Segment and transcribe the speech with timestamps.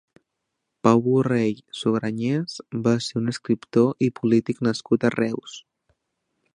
[0.85, 2.57] Pau Borrell Sugranyes
[2.89, 5.61] va ser un escriptor i polític nascut a Reus.